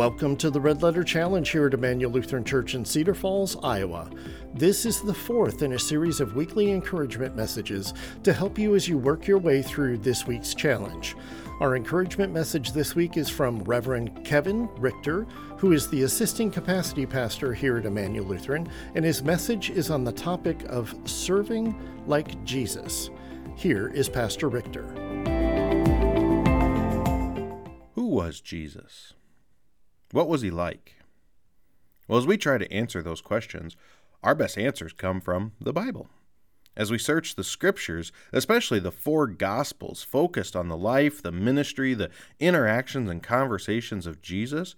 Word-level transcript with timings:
Welcome 0.00 0.36
to 0.36 0.48
the 0.48 0.62
Red 0.62 0.82
Letter 0.82 1.04
Challenge 1.04 1.50
here 1.50 1.66
at 1.66 1.74
Immanuel 1.74 2.10
Lutheran 2.10 2.42
Church 2.42 2.74
in 2.74 2.86
Cedar 2.86 3.12
Falls, 3.12 3.58
Iowa. 3.62 4.10
This 4.54 4.86
is 4.86 5.02
the 5.02 5.12
fourth 5.12 5.60
in 5.60 5.74
a 5.74 5.78
series 5.78 6.20
of 6.20 6.34
weekly 6.34 6.72
encouragement 6.72 7.36
messages 7.36 7.92
to 8.22 8.32
help 8.32 8.58
you 8.58 8.74
as 8.74 8.88
you 8.88 8.96
work 8.96 9.26
your 9.26 9.36
way 9.36 9.60
through 9.60 9.98
this 9.98 10.26
week's 10.26 10.54
challenge. 10.54 11.16
Our 11.60 11.76
encouragement 11.76 12.32
message 12.32 12.72
this 12.72 12.94
week 12.94 13.18
is 13.18 13.28
from 13.28 13.58
Reverend 13.64 14.24
Kevin 14.24 14.70
Richter, 14.78 15.24
who 15.58 15.72
is 15.72 15.86
the 15.86 16.04
assisting 16.04 16.50
capacity 16.50 17.04
pastor 17.04 17.52
here 17.52 17.76
at 17.76 17.84
Immanuel 17.84 18.24
Lutheran, 18.24 18.70
and 18.94 19.04
his 19.04 19.22
message 19.22 19.68
is 19.68 19.90
on 19.90 20.02
the 20.02 20.12
topic 20.12 20.64
of 20.70 20.94
serving 21.04 21.78
like 22.06 22.42
Jesus. 22.44 23.10
Here 23.54 23.88
is 23.88 24.08
Pastor 24.08 24.48
Richter. 24.48 24.86
Who 27.96 28.06
was 28.06 28.40
Jesus? 28.40 29.12
What 30.12 30.28
was 30.28 30.42
he 30.42 30.50
like? 30.50 30.96
Well, 32.08 32.18
as 32.18 32.26
we 32.26 32.36
try 32.36 32.58
to 32.58 32.72
answer 32.72 33.02
those 33.02 33.20
questions, 33.20 33.76
our 34.22 34.34
best 34.34 34.58
answers 34.58 34.92
come 34.92 35.20
from 35.20 35.52
the 35.60 35.72
Bible. 35.72 36.08
As 36.76 36.90
we 36.90 36.98
search 36.98 37.34
the 37.34 37.44
scriptures, 37.44 38.12
especially 38.32 38.80
the 38.80 38.92
four 38.92 39.26
gospels 39.26 40.02
focused 40.02 40.56
on 40.56 40.68
the 40.68 40.76
life, 40.76 41.22
the 41.22 41.32
ministry, 41.32 41.94
the 41.94 42.10
interactions, 42.38 43.10
and 43.10 43.22
conversations 43.22 44.06
of 44.06 44.22
Jesus, 44.22 44.74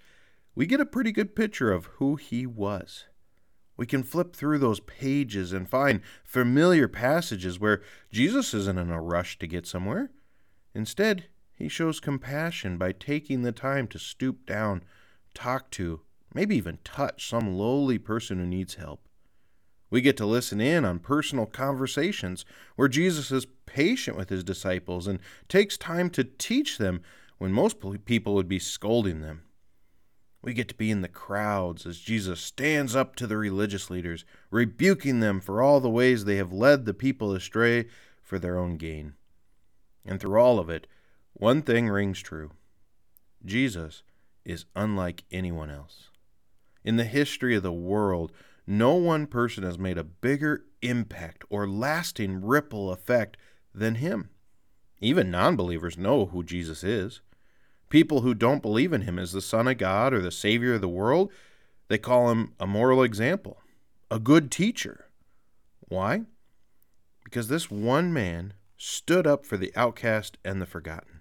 we 0.55 0.66
get 0.66 0.80
a 0.80 0.86
pretty 0.86 1.12
good 1.12 1.34
picture 1.34 1.72
of 1.72 1.86
who 1.96 2.16
he 2.16 2.46
was. 2.46 3.06
We 3.77 3.86
can 3.86 4.02
flip 4.02 4.36
through 4.36 4.58
those 4.58 4.80
pages 4.80 5.52
and 5.52 5.69
find 5.69 6.02
familiar 6.24 6.88
passages 6.88 7.58
where 7.58 7.83
Jesus 8.10 8.52
isn't 8.52 8.78
in 8.78 8.91
a 8.91 9.00
rush 9.00 9.38
to 9.38 9.46
get 9.46 9.66
somewhere. 9.66 10.10
Instead, 10.74 11.27
he 11.55 11.69
shows 11.69 12.00
compassion 12.00 12.77
by 12.77 12.92
taking 12.92 13.42
the 13.42 13.52
time 13.52 13.86
to 13.88 13.98
stoop 13.98 14.44
down 14.46 14.83
talk 15.34 15.70
to, 15.72 16.00
maybe 16.34 16.56
even 16.56 16.78
touch 16.84 17.28
some 17.28 17.55
lowly 17.55 17.98
person 17.98 18.38
who 18.38 18.47
needs 18.47 18.75
help. 18.75 19.08
We 19.91 20.00
get 20.00 20.16
to 20.16 20.27
listen 20.27 20.61
in 20.61 20.86
on 20.86 21.00
personal 21.00 21.44
conversations 21.44 22.47
where 22.77 22.88
Jesus 22.88 23.30
is 23.30 23.47
patient 23.66 24.16
with 24.16 24.30
his 24.30 24.42
disciples 24.42 25.06
and 25.06 25.19
takes 25.48 25.77
time 25.77 26.08
to 26.10 26.25
teach 26.25 26.78
them 26.78 27.03
when 27.36 27.53
most 27.53 27.77
people 28.05 28.34
would 28.34 28.48
be 28.48 28.58
scolding 28.58 29.20
them. 29.20 29.42
We 30.42 30.55
get 30.55 30.69
to 30.69 30.75
be 30.75 30.91
in 30.91 31.03
the 31.03 31.08
crowds 31.08 31.86
as 31.86 31.98
Jesus 31.98 32.41
stands 32.41 32.97
up 32.97 33.14
to 33.16 33.27
the 33.27 33.36
religious 33.36 33.91
leaders, 33.91 34.25
rebuking 34.50 35.20
them 35.20 35.41
for 35.41 35.62
all 35.62 35.78
the 35.78 35.91
ways 35.91 36.25
they 36.25 36.36
have 36.36 36.53
led 36.53 36.84
the 36.84 36.94
people 36.94 37.33
astray 37.33 37.86
for 38.22 38.38
their 38.38 38.58
own 38.58 38.77
gain. 38.77 39.14
And 40.05 40.19
through 40.19 40.41
all 40.41 40.58
of 40.58 40.70
it, 40.70 40.86
one 41.34 41.62
thing 41.62 41.88
rings 41.88 42.20
true 42.20 42.50
Jesus 43.44 44.03
is 44.44 44.64
unlike 44.74 45.24
anyone 45.30 45.70
else. 45.70 46.10
In 46.84 46.96
the 46.96 47.04
history 47.04 47.54
of 47.54 47.62
the 47.62 47.72
world, 47.72 48.32
no 48.66 48.94
one 48.94 49.26
person 49.26 49.64
has 49.64 49.78
made 49.78 49.98
a 49.98 50.04
bigger 50.04 50.64
impact 50.82 51.44
or 51.50 51.68
lasting 51.68 52.44
ripple 52.44 52.92
effect 52.92 53.36
than 53.74 53.96
him. 53.96 54.30
Even 55.00 55.30
non 55.30 55.56
believers 55.56 55.98
know 55.98 56.26
who 56.26 56.44
Jesus 56.44 56.84
is. 56.84 57.20
People 57.88 58.20
who 58.22 58.34
don't 58.34 58.62
believe 58.62 58.92
in 58.92 59.02
him 59.02 59.18
as 59.18 59.32
the 59.32 59.40
Son 59.40 59.68
of 59.68 59.78
God 59.78 60.14
or 60.14 60.20
the 60.20 60.30
Savior 60.30 60.74
of 60.74 60.80
the 60.80 60.88
world, 60.88 61.30
they 61.88 61.98
call 61.98 62.30
him 62.30 62.54
a 62.58 62.66
moral 62.66 63.02
example, 63.02 63.58
a 64.10 64.18
good 64.18 64.50
teacher. 64.50 65.06
Why? 65.88 66.22
Because 67.24 67.48
this 67.48 67.70
one 67.70 68.12
man 68.12 68.54
stood 68.76 69.26
up 69.26 69.44
for 69.44 69.56
the 69.56 69.72
outcast 69.76 70.38
and 70.44 70.60
the 70.60 70.66
forgotten. 70.66 71.20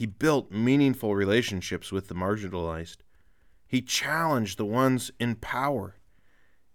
He 0.00 0.06
built 0.06 0.50
meaningful 0.50 1.14
relationships 1.14 1.92
with 1.92 2.08
the 2.08 2.14
marginalized. 2.14 2.96
He 3.68 3.82
challenged 3.82 4.56
the 4.56 4.64
ones 4.64 5.10
in 5.20 5.34
power. 5.34 5.96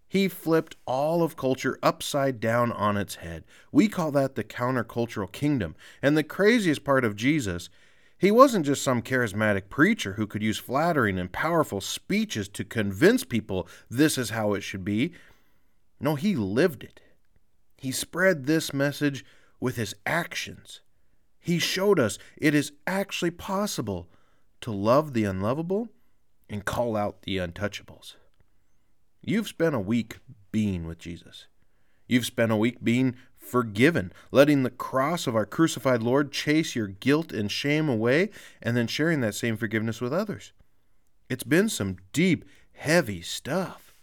He 0.06 0.28
flipped 0.28 0.76
all 0.86 1.24
of 1.24 1.34
culture 1.34 1.76
upside 1.82 2.38
down 2.38 2.70
on 2.70 2.96
its 2.96 3.16
head. 3.16 3.42
We 3.72 3.88
call 3.88 4.12
that 4.12 4.36
the 4.36 4.44
countercultural 4.44 5.32
kingdom. 5.32 5.74
And 6.00 6.16
the 6.16 6.22
craziest 6.22 6.84
part 6.84 7.04
of 7.04 7.16
Jesus, 7.16 7.68
he 8.16 8.30
wasn't 8.30 8.64
just 8.64 8.84
some 8.84 9.02
charismatic 9.02 9.70
preacher 9.70 10.12
who 10.12 10.28
could 10.28 10.44
use 10.44 10.58
flattering 10.58 11.18
and 11.18 11.32
powerful 11.32 11.80
speeches 11.80 12.48
to 12.50 12.62
convince 12.64 13.24
people 13.24 13.66
this 13.90 14.16
is 14.16 14.30
how 14.30 14.54
it 14.54 14.60
should 14.60 14.84
be. 14.84 15.10
No, 15.98 16.14
he 16.14 16.36
lived 16.36 16.84
it. 16.84 17.00
He 17.76 17.90
spread 17.90 18.44
this 18.44 18.72
message 18.72 19.24
with 19.58 19.74
his 19.74 19.96
actions. 20.06 20.80
He 21.46 21.60
showed 21.60 22.00
us 22.00 22.18
it 22.36 22.56
is 22.56 22.72
actually 22.88 23.30
possible 23.30 24.08
to 24.62 24.72
love 24.72 25.14
the 25.14 25.22
unlovable 25.22 25.90
and 26.50 26.64
call 26.64 26.96
out 26.96 27.22
the 27.22 27.36
untouchables. 27.36 28.16
You've 29.22 29.46
spent 29.46 29.76
a 29.76 29.78
week 29.78 30.18
being 30.50 30.88
with 30.88 30.98
Jesus. 30.98 31.46
You've 32.08 32.26
spent 32.26 32.50
a 32.50 32.56
week 32.56 32.82
being 32.82 33.14
forgiven, 33.38 34.12
letting 34.32 34.64
the 34.64 34.70
cross 34.70 35.28
of 35.28 35.36
our 35.36 35.46
crucified 35.46 36.02
Lord 36.02 36.32
chase 36.32 36.74
your 36.74 36.88
guilt 36.88 37.30
and 37.30 37.48
shame 37.48 37.88
away, 37.88 38.30
and 38.60 38.76
then 38.76 38.88
sharing 38.88 39.20
that 39.20 39.36
same 39.36 39.56
forgiveness 39.56 40.00
with 40.00 40.12
others. 40.12 40.52
It's 41.30 41.44
been 41.44 41.68
some 41.68 41.98
deep, 42.12 42.44
heavy 42.72 43.22
stuff. 43.22 43.94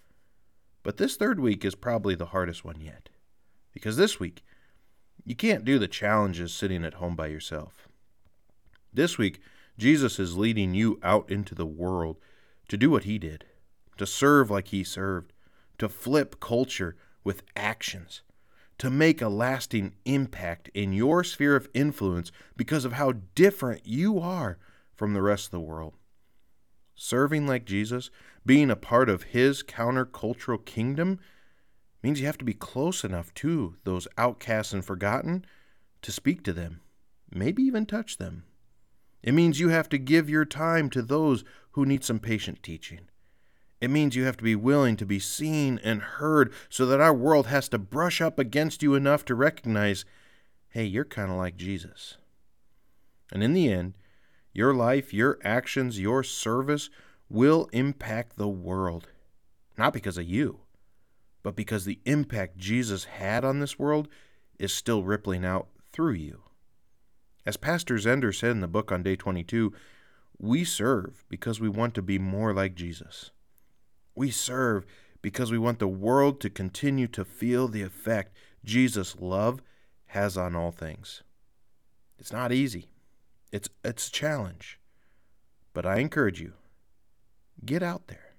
But 0.82 0.96
this 0.96 1.18
third 1.18 1.42
week 1.42 1.66
is 1.66 1.76
probably 1.76 2.16
the 2.16 2.28
hardest 2.28 2.64
one 2.64 2.80
yet. 2.80 3.10
Because 3.74 3.98
this 3.98 4.18
week, 4.18 4.46
you 5.26 5.36
can't 5.36 5.66
do 5.66 5.80
the 5.80 5.88
challenges 5.88 6.54
sitting 6.54 6.84
at 6.84 6.96
home 6.96 7.16
by 7.16 7.28
yourself. 7.28 7.88
This 8.94 9.18
week, 9.18 9.40
Jesus 9.78 10.20
is 10.20 10.38
leading 10.38 10.74
you 10.74 11.00
out 11.02 11.30
into 11.30 11.56
the 11.56 11.66
world 11.66 12.18
to 12.68 12.78
do 12.78 12.90
what 12.90 13.06
he 13.06 13.18
did, 13.18 13.46
to 13.98 14.06
serve 14.06 14.52
like 14.52 14.68
he 14.68 14.84
served, 14.84 15.34
to 15.78 15.90
flip 15.90 16.40
culture 16.40 16.96
with 17.24 17.44
actions, 17.56 18.22
to 18.78 18.90
make 18.90 19.22
a 19.22 19.30
lasting 19.30 19.96
impact 20.06 20.70
in 20.74 20.94
your 20.94 21.24
sphere 21.24 21.56
of 21.56 21.70
influence 21.74 22.32
because 22.58 22.86
of 22.86 22.94
how 22.94 23.14
different 23.34 23.82
you 23.86 24.20
are 24.20 24.58
from 24.94 25.14
the 25.14 25.22
rest 25.22 25.46
of 25.46 25.52
the 25.52 25.60
world. 25.60 25.94
Serving 26.96 27.48
like 27.48 27.66
Jesus, 27.66 28.12
being 28.46 28.70
a 28.70 28.76
part 28.76 29.10
of 29.10 29.24
his 29.24 29.64
countercultural 29.64 30.64
kingdom, 30.64 31.20
means 32.04 32.20
you 32.20 32.26
have 32.26 32.38
to 32.38 32.46
be 32.46 32.54
close 32.54 33.04
enough 33.04 33.34
to 33.36 33.78
those 33.86 34.08
outcasts 34.18 34.74
and 34.74 34.84
forgotten 34.84 35.46
to 36.02 36.12
speak 36.12 36.44
to 36.44 36.54
them, 36.54 36.82
maybe 37.32 37.64
even 37.64 37.86
touch 37.86 38.18
them. 38.18 38.44
It 39.24 39.34
means 39.34 39.60
you 39.60 39.70
have 39.70 39.88
to 39.90 39.98
give 39.98 40.30
your 40.30 40.46
time 40.46 40.90
to 40.92 41.02
those 41.02 41.46
who 41.72 41.86
need 41.86 42.04
some 42.04 42.20
patient 42.20 42.62
teaching. 42.62 43.08
It 43.80 43.90
means 43.90 44.16
you 44.16 44.26
have 44.26 44.38
to 44.38 44.44
be 44.44 44.56
willing 44.56 44.96
to 44.98 45.06
be 45.06 45.20
seen 45.20 45.80
and 45.84 46.02
heard 46.02 46.54
so 46.70 46.86
that 46.86 47.02
our 47.02 47.14
world 47.14 47.48
has 47.48 47.68
to 47.70 47.78
brush 47.78 48.22
up 48.22 48.38
against 48.38 48.84
you 48.84 48.96
enough 48.96 49.26
to 49.26 49.36
recognize 49.36 50.06
hey, 50.70 50.86
you're 50.86 51.06
kind 51.06 51.30
of 51.30 51.38
like 51.38 51.56
Jesus. 51.56 52.18
And 53.32 53.44
in 53.44 53.54
the 53.54 53.72
end, 53.72 53.94
your 54.54 54.74
life, 54.74 55.14
your 55.14 55.38
actions, 55.44 56.00
your 56.00 56.24
service 56.24 56.90
will 57.30 57.70
impact 57.72 58.38
the 58.38 58.48
world. 58.48 59.10
Not 59.78 59.94
because 59.94 60.18
of 60.18 60.26
you, 60.26 60.62
but 61.44 61.56
because 61.56 61.86
the 61.86 62.00
impact 62.06 62.58
Jesus 62.58 63.04
had 63.04 63.44
on 63.46 63.60
this 63.60 63.78
world 63.78 64.08
is 64.58 64.74
still 64.74 65.04
rippling 65.04 65.46
out 65.46 65.68
through 65.92 66.14
you. 66.14 66.42
As 67.46 67.58
Pastor 67.58 67.96
Zehnder 67.96 68.34
said 68.34 68.52
in 68.52 68.62
the 68.62 68.68
book 68.68 68.92
on 68.92 69.04
day 69.04 69.18
22, 69.18 69.74
we 70.40 70.64
serve 70.64 71.26
because 71.30 71.60
we 71.60 71.70
want 71.70 71.94
to 71.96 72.02
be 72.02 72.18
more 72.18 72.54
like 72.54 72.76
Jesus. 72.76 73.32
We 74.16 74.32
serve 74.32 74.86
because 75.22 75.52
we 75.52 75.58
want 75.58 75.80
the 75.80 75.88
world 75.88 76.40
to 76.42 76.50
continue 76.50 77.08
to 77.08 77.26
feel 77.26 77.68
the 77.68 77.82
effect 77.82 78.36
Jesus' 78.64 79.18
love 79.20 79.62
has 80.08 80.38
on 80.38 80.56
all 80.56 80.72
things. 80.72 81.24
It's 82.18 82.32
not 82.32 82.52
easy. 82.52 82.90
It's 83.52 83.70
it's 83.84 84.08
a 84.08 84.12
challenge. 84.12 84.80
But 85.74 85.86
I 85.86 85.98
encourage 85.98 86.40
you, 86.40 86.54
get 87.66 87.82
out 87.84 88.08
there 88.08 88.36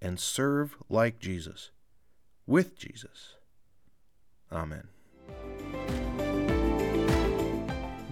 and 0.00 0.20
serve 0.20 0.76
like 0.88 1.18
Jesus 1.18 1.70
with 2.50 2.76
Jesus. 2.76 3.36
Amen. 4.52 4.88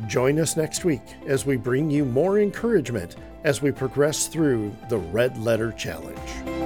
Join 0.06 0.38
us 0.38 0.56
next 0.56 0.84
week 0.84 1.02
as 1.26 1.44
we 1.44 1.56
bring 1.56 1.90
you 1.90 2.04
more 2.04 2.38
encouragement 2.38 3.16
as 3.44 3.60
we 3.60 3.72
progress 3.72 4.28
through 4.28 4.74
the 4.88 4.98
Red 4.98 5.36
Letter 5.36 5.72
Challenge. 5.72 6.57